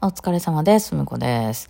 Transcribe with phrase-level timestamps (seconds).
[0.00, 0.94] お疲れ様です。
[0.94, 1.68] むこです。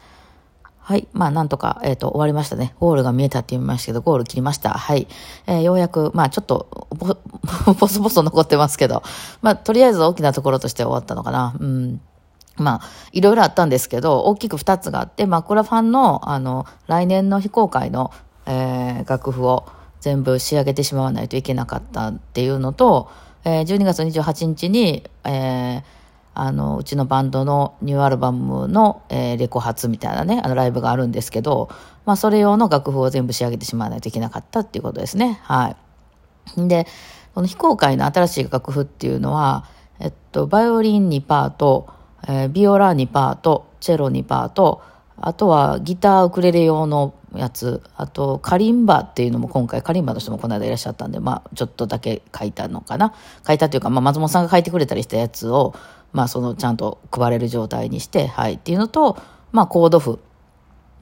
[0.77, 1.09] はい。
[1.15, 2.75] まあ、なんとか、えっ、と、終わりましたね。
[2.79, 4.69] ゴールが見えたって言いましたけど、ゴール切りました。
[4.75, 5.09] はい。
[5.47, 7.17] えーようやく、まあ、ちょっと、ぼ、
[7.73, 9.03] ぼそぼそ残ってますけど、
[9.41, 11.55] まあ、とりあえず大きなところとして終わったのかな。
[11.59, 12.03] うん。
[12.59, 18.11] まあ、いろいろあったんですけど、大きく二つがあって、マクラファンの、あの、来年の非公開の、
[18.45, 19.65] えー楽譜を
[20.01, 23.09] 全部仕上げてしまわないといけなかったっていうのと、
[23.45, 25.98] えー12月28日に、えー
[26.41, 31.69] あの、うちのバンドのニューアルバムの、えーレコ発みたいなね、あのライブがあるんですけど、
[32.07, 35.41] まあ、それ用の楽譜を全部仕上げてしまわないといけなかったっていうことですね。
[35.43, 35.75] は
[36.57, 36.69] い。
[36.69, 36.87] で、
[37.35, 39.65] この非公開の新しい楽譜っていうのは、
[40.01, 41.89] えっと、バイオリン2パート、
[42.27, 44.83] えービオラ2パート、チェロ2パート、
[45.21, 53.13] あとはギターウクレレ用のやつ、あとカリンバっていうのも今回、カリンバの人もこの間いらっしゃったんで、まあちょっとだけ書いたのかな。
[53.47, 55.75] 書いたというか、まあ松本さんが書いてくれたりしたやつを、
[56.13, 59.19] まあそのちゃんと配れる状態にして、はいっていうのと、
[59.53, 60.19] まあコード譜。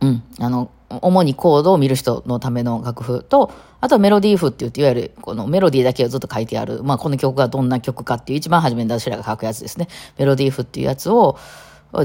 [0.00, 0.22] うん。
[0.38, 9.88] あの、主にコードを見る人のための楽譜と、あとはメロディー譜って言って、いわゆるこのメロディーだけをずっと書いてある、まあこの曲がどんな曲かっていう一番初めに私らが書くやつですね。
[10.18, 11.38] メロディー譜っていうやつを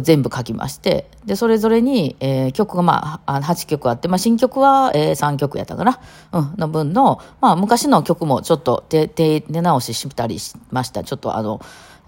[0.02, 6.00] 全部書きまして、で、それぞれに、えー曲がまあ、8曲あって、まあ新曲は、えー3曲やったかな、
[6.32, 11.04] うん、の分の、まあ昔の曲もちょっと手、手、手直ししたりしました。
[11.04, 11.62] ちょっとあの、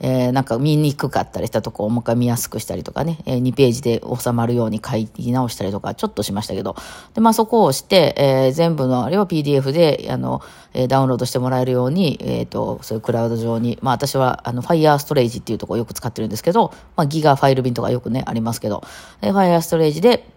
[0.06, 6.76] えーなんか見にくかったりしたとこをもう一回見やすくしたりとかね、えー2ページで収まるように書き直したりとかちょっとしましたけど、
[7.14, 10.42] で、まあそこをして、えー全部のあれを PDF で、あの、
[10.74, 18.84] えーダウンロードしてもらえるように、えっ、と、そういうクラウド上に、まあ私はあの Fire Storage っていうとこをよく使ってるんですけど、まあギガファイル便とかよくね、ありますけど、
[19.22, 20.28] えー Fire Storage で、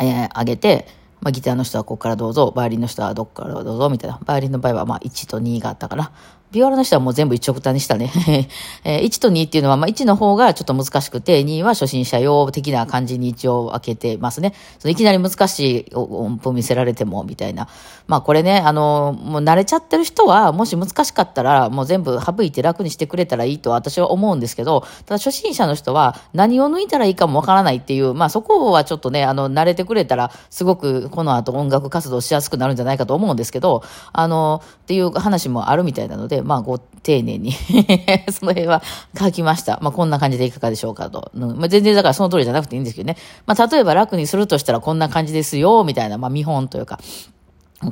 [0.00, 0.86] えー上げて、
[1.20, 4.18] まあ、ギターの人はここからどうぞ、バイオリンの人はどこからどうぞ、みたいな。
[4.24, 6.12] バイオリンの場合はまあ1と2があったかな。
[6.50, 8.10] ビオラの人はもう全部一直単にしたね。
[8.84, 14.54] えー1と2っていうのは、まあ1の方がちょっと難しくて、2は初心者用的な感じに一応開けてますね。
[14.78, 17.68] そのいきなり難しい音符見せられても、みたいな。
[18.06, 33.82] まあこれね、あの、もう慣れちゃってる人は、もし難しかったら、もう全部省いて楽にしてくれたらいいと私は思うんですけど、ただ初心者の人は何を抜いたらいいかもわからないっていう、まあそこはちょっとね、あの、慣れてくれたら、すごくこの後音楽活動しやすくなるんじゃないかと思うんですけど、
[34.12, 37.52] あの、っていう話もあるみたいなので、まあご丁寧に
[38.30, 38.82] その辺は
[39.18, 39.78] 書きました。
[39.82, 41.30] まあこんな感じでいかがでしょうかと。
[41.34, 43.16] まあ全然だからその通りじゃなくていいんですけどね。
[43.46, 46.98] まあ例えば楽にするとしたらこんな感じですよ、みたいな、まあ見本というか、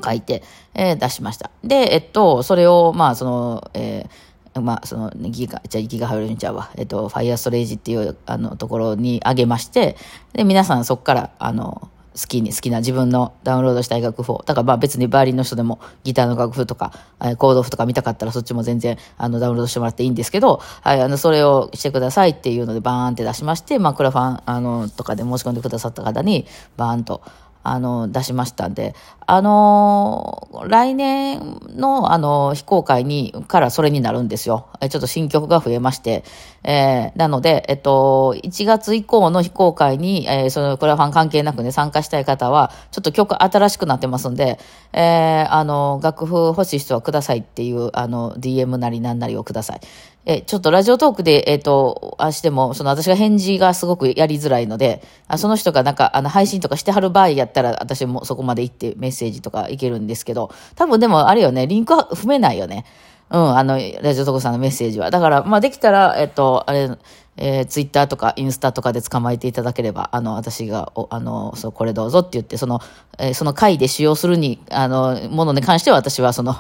[0.04, 0.42] 書いて、
[0.74, 1.50] えー出しました。
[1.62, 6.70] で、えっと、それを、まあ、その、えーまあ、その、ギガ、じゃギガハイルンちゃうわ。
[6.76, 9.96] えっと、ファイアストレージっていう、あの、ところに上げまして、
[10.32, 14.42] で、皆さんそこから、あの、好きに、好きな自分のダウンロードしたい楽譜を。
[14.46, 27.22] だからまあ別にバーリンの人でもギターの楽譜とか、えーコード譜とか見たかったらそっちも全然あのダウンロードしてもらっていいんですけど、はい、あの、それをしてくださいっていうのでバーンって出しまして、まあクラファン、あの、とかで申し込んでくださった方にバーンと、
[27.68, 28.94] あの、出しましたんで、
[29.28, 34.68] あの来年の、あの、非公開に、からそれになるんですよ。
[34.80, 36.22] ちょっと新曲が増えまして、
[36.62, 44.58] えーなので、えっと、1月以降の非公開に、えーその、クラファン関係なくね、参加したい方は、ちょっと曲新しくなってますんで、
[44.92, 49.80] えーあの、楽譜欲しい人はくださいっていう、あの、DM なりなんなりをください。
[50.26, 62.84] え、ちょっとラジオトークで、えっ、と、あしても、その私が返事がすごくやりづらいので、あその人がなんか、あの、配信とかしてはる場合やったら、私もそこまで行ってメッセージとかいけるんですけど、多分でもあれよね、リンクは踏めないよね。
[63.30, 65.12] うん、あの、ラジオトークさんのメッセージは。
[65.12, 66.90] だから、まあ、できたら、えっと、あれ、
[67.38, 72.80] えー、ツイッターとかインスタとかで捕まえていただければ、あの、私が、おあの、そう、これどうぞって言って、その、
[73.18, 76.54] えーその回で使用するに、あの、ものに関しては私は、その、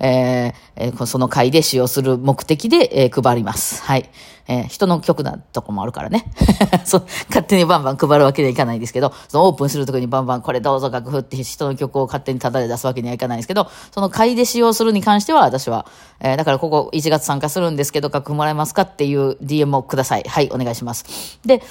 [0.00, 3.82] えーその回で使用する目的で、えー配ります。
[3.82, 4.10] はい。
[4.48, 6.24] えー人の曲なとこもあるからね。
[6.84, 15.86] そう、勝手にバンバン配るわけにはいかないんですけど、そのオープンするときにバンバンこれどうぞ楽譜って人の曲を勝手にタダで出すわけにはいかないんですけど、その回で使用するに関しては私は、
[16.20, 20.21] えーだからここ1月参加するんですけど、楽譜もらえますかっていう DM をください。
[20.28, 21.38] はい、お願いします。
[21.44, 21.62] で、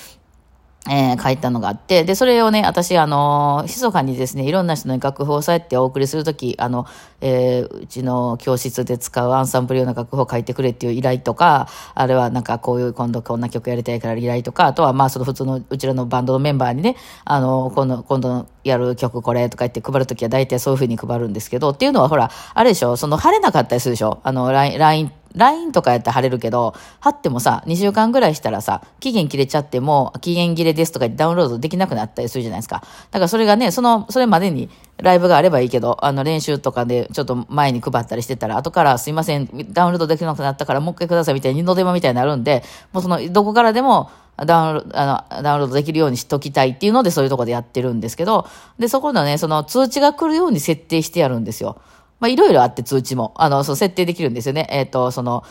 [0.89, 6.87] えー書いたのがあって、で、それをね、私、あの、密かにですね、いろんな人に楽譜をそうやってお送りするとき、あの、
[7.21, 16.95] えーうちの教室で使うアンサンブル用の楽譜を書いてくれっていう依頼とか、あれはなんかこういう今度こんな曲やりたいから依頼とか、あとはまあその普通のうちらのバンドのメンバーにね、
[17.25, 32.83] あの、今度、今度やる曲これとか言って配るときは大体そういうふうに配るんですけど、っていうのはほら、あれでしょ、その晴れなかったりするでしょ、あの、LINE、LINE とかやったら晴れるけど、貼ってもさ、2週間ぐらいしたらさ、期限切れちゃっても、期限切れですとかダウンロードできなくなったりするじゃないですか。
[33.11, 42.63] だからそれがね、その、それまでにライブがあればいいけど、あの練習とかでちょっと前に配ったりしてたら、後からすいません、ダウンロードできなくなったからもう一回くださいみたいに二の手間みたいになるんで、
[42.93, 44.09] もうその、どこからでも、
[44.45, 48.47] ダウンあのダウンロードできるようにしときたいっていうので、そういうとこでやってるんですけど、
[48.79, 51.79] で、そこのね、その通知が来るように設定してやるんですよ。
[52.21, 54.67] まあ、いろいろあって通知も、あの、そう、設定できるんですよね。
[54.69, 55.43] えっ、と、その、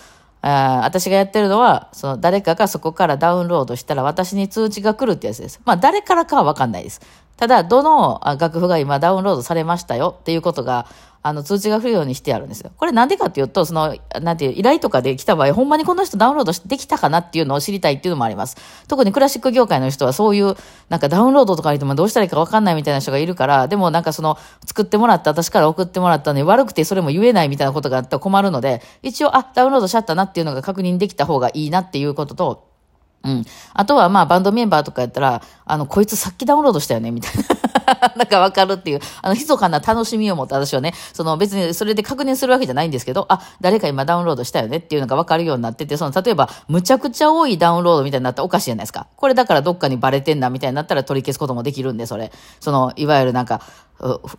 [0.43, 5.61] あ私がやってるのは、その誰かがそこからダウンロードしたら私に通知が来るってやつです。
[5.67, 7.03] まあ誰からかはわかんないです。
[7.37, 10.87] ただ、どの楽譜が今ダウンロードされましたよっていうことが
[11.23, 12.71] あの、通知が来るようにしてあるんですよ。
[12.77, 18.57] これなんでかっていうと、その、なんていう、依頼とかで来た場合、ほんまにこの人ダウンロードできたかなっていうのを知りたいっていうのもあります。
[18.89, 20.57] 特にクラシック業界の人はそういう、
[20.89, 32.70] なんかダウンロードとか言ってもどうしたらいいかわかんないみたいな人がいるから、でもなんかその、作ってもらった、私から送ってもらったのに悪くてそれも言えないみたいなことがあったら困るので、一応、あ、ダウンロードしちゃったなっていうのが確認できた方がいいなっていうことと、
[33.23, 33.45] うん。
[33.75, 37.45] あとは、まあ、バンドメンバーとかやったら、あの、こいつさっきダウンロードしたよね、みたいな。
[38.17, 49.07] なんかわかるっていう、あの、密かな楽しみを持って私はね、その別にそれで確認するわけじゃないんですけど、あ、誰か今ダウンロードしたよねっていうのがわかるようになってて、その、例えば、むちゃくちゃ多いダウンロードみたいになったらおかしいじゃないですか。
[49.17, 52.33] これだからどっかにバレてんな、みたいになったら取り消すこともできるんで、それ。
[52.61, 53.61] その、いわゆるなんか、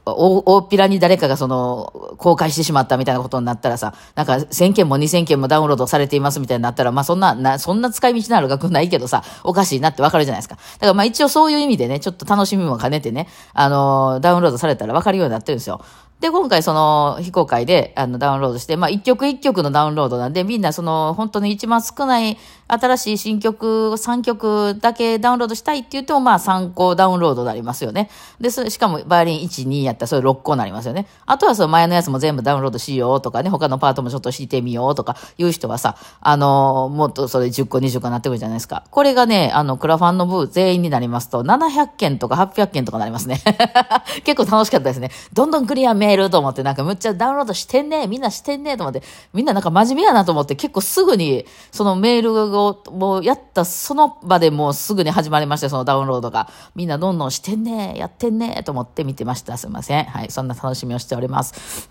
[0.06, 10.56] 大っぴらに誰かがその、公開してしまったみたいなことになったらさ、なんか1000件も2000件もダウンロードされていますみたいになったら、まあそんな、な、そんな使い道のある額ないけどさ、おかしいなってわかるじゃないですか。
[10.56, 15.82] だからまあ一応そういう意味でね、ちょっと楽しみも兼ねてね、あの、ダウンロードされたらわかるようになってるんですよ。
[16.22, 22.38] で、今回その非公開であのダウンロードして、まあ一曲一曲のダウンロードなんで、みんなその本当に一番少ない
[22.72, 28.10] 新しい新曲3曲だけダウンロードしたいって言っても、まあ3個ダウンロードになりますよね。
[28.40, 31.06] で、しかもバイオリン1、2やったらそれ6個になりますよね。
[31.26, 38.86] あとはその前のやつも全部ダウンロードしようとかね、他のパートもちょっと弾いてみようとかいう人はさ、あのもっとそれ10個20個になってくるじゃないですか。
[38.90, 43.42] これがね、あの、クラファンの部全員になりますと、700件とか800件とかなりますね。
[44.24, 45.12] 結構楽しかったですね。
[45.34, 49.04] どんどんクリアメールと思って、なんかむっちゃダウンロードしてんねみんなしてんねと思って、
[49.34, 52.61] みんななんか真面目やなと思って、結構すぐに、そのメールを、
[52.92, 56.50] もうやったその場でもうすぐに始まりましてそのダウンロードが。
[56.76, 59.58] みんなどんどんしてんねやってんねと思って見てました。
[59.58, 60.06] すいません。
[60.06, 60.32] はい。
[60.32, 61.90] そんな楽しみをしております。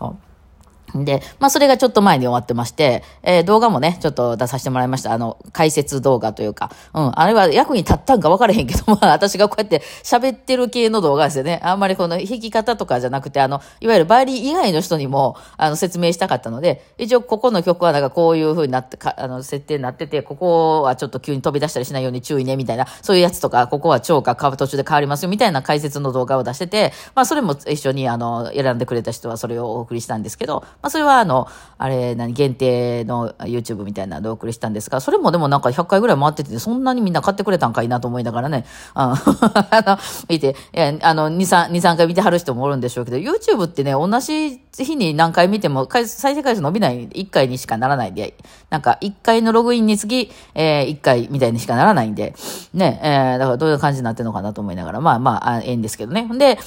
[0.95, 5.13] で、まあ、それがちょっと前に終わってまして、えー、動画もね、ちょっと出させてもらいました。
[5.13, 11.61] あの、解説動画というか、うん、あれは役に立ったんか分からへんけど、 まあ、私がこうやって喋ってる系の動画ですよね。
[11.63, 31.49] あんまりこの弾き方とかじゃなくて、あの、いわゆるバイリン以外の人にも、あの、説明したかったので、一応ここの曲はなんかこういう風になって、かあの、設定になってて、ここはちょっと急に飛び出したりしないように注意ね、みたいな、そういうやつとか、ここは超か途中で変わりますよ、みたいな解説の動画を出してて、まあ、それも一緒に、あの、選んでくれた人はそれをお送りしたんですけど、まあ、それはあの、
[31.79, 39.99] あれ、何、限定の YouTube みたいなのでお送りしたんですが、それもでもなんか100回ぐらい回ってて、そんなにみんな買ってくれたんかいなと思いながらね、あの、
[40.29, 48.35] 見て、え、あの、2、3、2、3回見てはる人もおるんでしょうけど、YouTube ってね、同じ日に何回見ても、再生回数伸びない、1回にしかならないんで、
[48.69, 52.35] なんか1回のログインにつき、えー、1回みたいにしかならないんで、
[52.75, 56.29] ね、えー、だからどういう感じになってるのかなと思いながら、まあまあ、ええんですけどね。
[56.39, 56.59] で、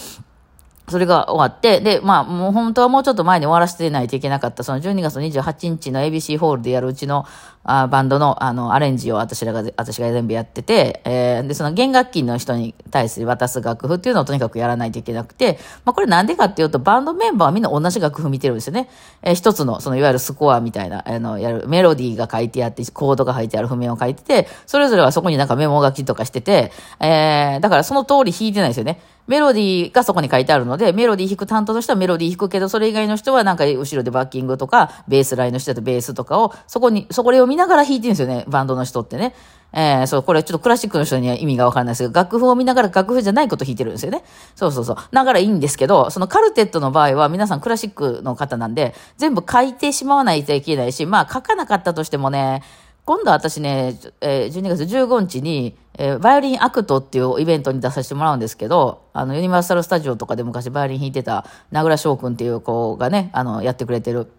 [0.93, 7.25] それが終わって、で、まあ、もう本当はもうちょっと前に終わらせてないといけなかった、その12月28日の ABC ホールでやるうちの
[7.63, 18.89] あバンドのあのアレンジを私らが、私が全部やってて、えー、で、その弦楽器の人に対する渡す楽譜っていうのをとにかくやらないといけなくて、まあこれなんでかっていうと、バンドメンバーはみんな同じ楽譜見てるんですよね。
[19.21, 28.99] えー、一つの、そのいわゆるスコアみたいな、あの、やる、メロディーが書いてあって、コードが書いてある譜面を書いてて、それぞれはそこになんかメモ書きとかしてて、えー、だからその通り弾いてないですよね。
[29.27, 39.33] メロディーがそこに書いてあるので、メロディー弾く担当の人はメロディー弾くけど、それ以外の人はなんか後ろでバッキングとか、ベースラインの人だとベースとかを、そこに、そこを見ながら弾いてるんですよね、バンドの人ってね。
[39.75, 44.23] えー、そう、これちょっとクラシックの人には意味がわからないですけど、楽譜を見ながら楽譜じゃないこと弾いてるんですよね。
[44.55, 44.97] そうそうそう。
[45.11, 52.61] だからいいんですけど、そのカルテットの場合は皆さんクラシックの方なんで、全部書いてしまわないといけないし、まあ書かなかったとしてもね、
[53.05, 55.75] 今度私ね、えー、12月15日に、
[56.21, 64.31] バイオリンアクトっていうイベントに出させてもらうんですけど、あの、ユニバーサルスタジオとかで昔バイオリン弾いてた名倉翔くんっていう子がね、あの、やってくれてる。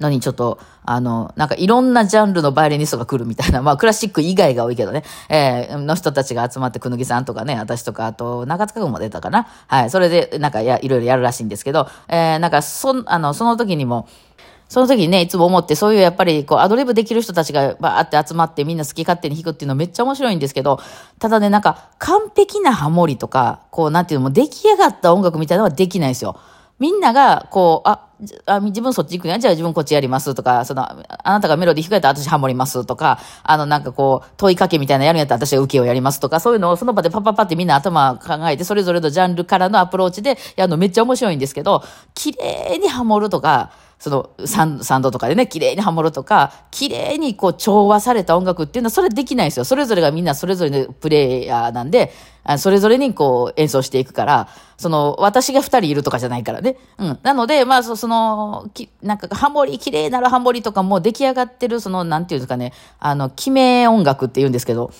[0.00, 9.48] のにちょっと、あの、なんかいろんなジャンルのバイオリニストが来るみたいな、まあクラシック以外が多いけどね、えー、の人たちが集まって、くぬぎさんとかね、私とか、あと、中塚君も出たかな。
[9.66, 14.08] はい、それで、なんかや、いろいろやるらしいんですけど、えー、なんか、そ、あの、その時にも、
[14.74, 20.80] その時にね、いつも思って、そういうやっぱり、こう、アドリブできる人たちがバーって集まってみんな好き勝手に弾くっていうのめっちゃ面白いんですけど、
[21.20, 26.40] ただね、なんか、完璧なハモリとか、こう、なんていうのも、出来上がった音楽みたいなのはできないんですよ。
[26.80, 28.08] みんなが、こう、あ、
[28.46, 41.82] あ自分そっち行くんや、じゃあ自分こっちやりますとか、その、あなたがメロディー弾かれたら私ハモりますとか、あの、なんかこう、問いかけみたいなやるんやったら私は受けをやりますとか、そういうのをその場でパッパパってみんな頭考えて、それぞれのジャンルからのアプローチでやるのめっちゃ面白いんですけど、
[42.14, 43.70] 綺麗にハモるとか、
[44.04, 49.64] そのサンサンドとかでね、綺麗にハモるとか、綺麗にこう調和された音楽っていうのはそれできないんですよ。
[49.64, 52.12] それぞれがみんなそれぞれのプレイヤーなんで、
[52.58, 56.76] それぞれにこう演奏していくから、その私が二人いるとかじゃないからね。
[56.98, 57.18] うん。
[57.22, 64.90] なので、まあその、のきなんかハモリ、綺麗なるハモリとかも出来上がってる、その、なんていうんですかね、あの、決め音楽って言うんですけど、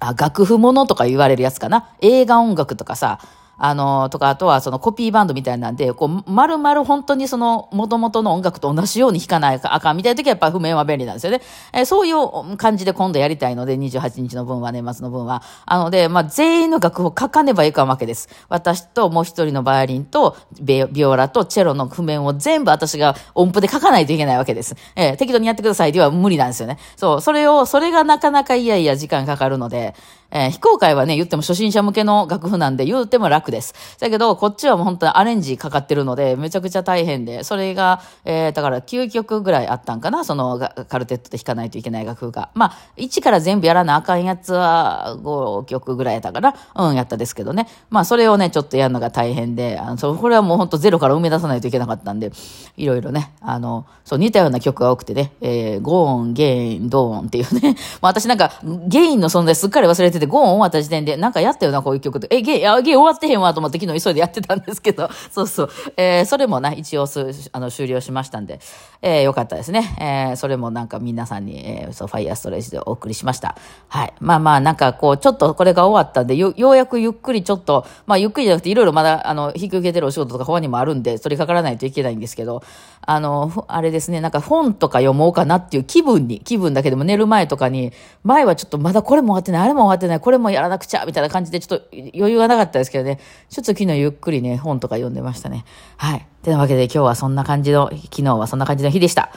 [0.00, 1.90] あ、楽譜ものとか言われるやつかな。
[2.00, 3.20] 映画音楽とかさ、
[3.64, 11.40] あの、とか、あとはそのコピーバンドみたいなんで、こう、丸々本当にその元々の音楽と同じように弾かないかあかんみたいな時はやっぱ譜面は便利なんですよね。
[11.72, 15.44] え、そういう感じで今度やりたいので、28日の分は、年末の分は。
[15.64, 18.28] あので、まあ、全員の楽譜を書かねばいかんわけです。
[18.48, 24.74] 私ともう一人のバイオリンとビオラとチェロの譜面を全部私が音符で書かないといけないわけです。
[24.96, 26.78] えー、適当にやってくださいでは無理なんですよね。
[26.96, 29.94] そう、それを、それがなかなかいやいや時間かかるので、
[30.32, 33.74] えー、非公開はね、言っても初心者向けの楽譜なんで言うても楽です。
[34.00, 40.58] だけど、こっちはもう本当にアレンジかかってるので、めちゃくちゃ大変で、それが、えー、だから9曲ぐらいあったんかな、その
[40.88, 42.50] カルテットで弾かないといけない楽譜が。
[42.54, 47.68] まあ、1から全部やらなあかんやつは5曲ぐらいやったから、うん、やったですけどね。
[47.90, 52.32] まあ、それをね、ちょっとやるのが大変で、あの、そこれはもう本当ゼロから生み出さないといけなかったんで、
[52.78, 58.52] いろいろね、あの、そう似たような曲が多くてね、えー、ゴーン、ゲイン、ドーンっていうね、 まあ私なんか、
[58.86, 62.28] ゲインの存在すっかり忘れてて、ゴーン終わった時点で、なんかやったよな、こういう曲で。
[62.30, 65.70] え、ゲイ、あ、ゲイ終わってへんわと思って昨日急いでやってたんですけど、 そうそう。
[65.96, 68.60] えー、それもな、一応す、あの、終了しましたんで、
[69.02, 69.96] えー、よかったですね。
[69.98, 73.56] えー、それもなんか皆さんに、えー、そう、ファイヤーストレージでお送りしました。
[73.88, 74.12] はい。
[74.20, 82.62] まあまあ、なんかこう、ちょっとこれが終わったんで、よ、ようやくゆっくりちょっと、まあゆっくりじゃなくて、いろいろまだ、あの、引き受けてるお仕事とか他にもあるんで、取り掛からないといけないんですけど、
[83.04, 95.64] あの、あれですね、なんか本とか読もうかなっていう気分に、気分だけでも寝る前とかに、前はちょっとまだこれも終わってない、あれも終わってないない、これもやらなくちゃ、みたいな感じでちょっと余裕がなかったですけどね、ちょっと昨日ゆっくりね、本とか読んでましたね。
[95.96, 96.26] はい。
[96.42, 99.30] てなわけで今日はそんな感じの、昨日はそんな感じの日でした。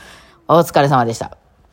[0.48, 1.45] お疲れ様でした。